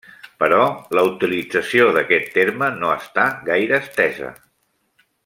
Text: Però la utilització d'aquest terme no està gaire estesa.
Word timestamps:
Però 0.43 0.61
la 0.99 1.03
utilització 1.09 1.85
d'aquest 1.97 2.31
terme 2.39 2.71
no 2.81 2.93
està 2.97 3.27
gaire 3.51 3.81
estesa. 3.87 4.33